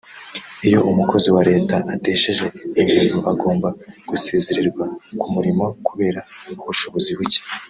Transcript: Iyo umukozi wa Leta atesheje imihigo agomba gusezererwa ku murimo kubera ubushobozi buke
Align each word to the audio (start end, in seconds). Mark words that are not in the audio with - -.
Iyo 0.67 0.79
umukozi 0.91 1.27
wa 1.35 1.41
Leta 1.49 1.75
atesheje 1.93 2.45
imihigo 2.81 3.19
agomba 3.31 3.69
gusezererwa 4.09 4.85
ku 5.19 5.27
murimo 5.33 5.65
kubera 5.87 6.19
ubushobozi 6.61 7.11
buke 7.17 7.41